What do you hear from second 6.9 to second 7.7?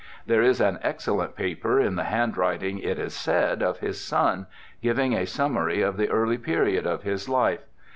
his life.